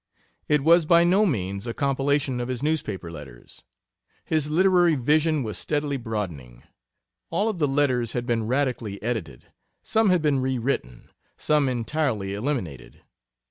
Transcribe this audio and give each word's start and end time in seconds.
It 0.47 0.63
was 0.63 0.87
by 0.87 1.03
no 1.03 1.27
means 1.27 1.67
a 1.67 1.75
compilation 1.75 2.39
of 2.39 2.47
his 2.47 2.63
newspaper 2.63 3.11
letters. 3.11 3.63
His 4.25 4.49
literary 4.49 4.95
vision 4.95 5.43
was 5.43 5.59
steadily 5.59 5.95
broadening. 5.97 6.63
All 7.29 7.47
of 7.47 7.59
the 7.59 7.67
letters 7.67 8.13
had 8.13 8.25
been 8.25 8.47
radically 8.47 8.99
edited, 9.03 9.51
some 9.83 10.09
had 10.09 10.23
been 10.23 10.39
rewritten, 10.39 11.11
some 11.37 11.69
entirely 11.69 12.33
eliminated. 12.33 13.03